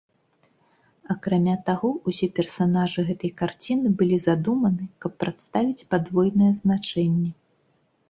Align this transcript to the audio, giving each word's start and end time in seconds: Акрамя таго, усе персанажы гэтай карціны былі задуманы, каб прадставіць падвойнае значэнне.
Акрамя 1.15 1.53
таго, 1.67 1.91
усе 2.13 2.29
персанажы 2.41 3.05
гэтай 3.11 3.31
карціны 3.43 3.87
былі 4.03 4.17
задуманы, 4.27 4.83
каб 5.07 5.11
прадставіць 5.23 5.87
падвойнае 5.97 6.51
значэнне. 6.65 7.31